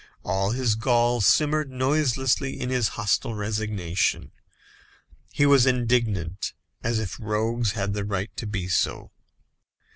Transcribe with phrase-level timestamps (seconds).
[0.23, 4.31] All his gall simmered noiselessly in his hostile resignation.
[5.31, 9.11] He was indignant, as if rogues had the right to be so.